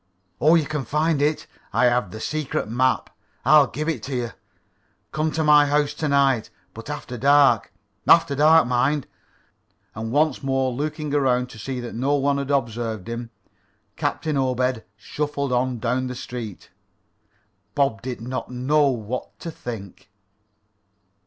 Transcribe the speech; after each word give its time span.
"Oh, 0.39 0.55
you 0.55 0.65
can 0.65 0.83
find 0.83 1.21
it. 1.21 1.45
I 1.71 1.85
have 1.85 2.09
the 2.09 2.19
secret 2.19 2.67
map. 2.67 3.11
I'll 3.45 3.67
give 3.67 3.87
it 3.87 4.01
to 4.05 4.15
you. 4.15 4.31
Come 5.11 5.31
to 5.33 5.43
my 5.43 5.67
house 5.67 5.93
to 5.93 6.07
night, 6.07 6.49
but 6.73 6.89
after 6.89 7.19
dark 7.19 7.71
after 8.07 8.33
dark, 8.33 8.65
mind." 8.65 9.05
And, 9.93 10.11
once 10.11 10.41
more 10.41 10.71
looking 10.73 11.13
around 11.13 11.51
to 11.51 11.59
see 11.59 11.79
that 11.81 11.93
no 11.93 12.15
one 12.15 12.39
had 12.39 12.49
observed 12.49 13.07
him, 13.07 13.29
Captain 13.95 14.37
Obed 14.37 14.81
shuffled 14.97 15.53
on 15.53 15.77
down 15.77 16.07
the 16.07 16.15
street. 16.15 16.71
Bob 17.75 18.01
did 18.01 18.21
not 18.21 18.49
know 18.49 18.87
what 18.87 19.37
to 19.41 19.51
think. 19.51 20.09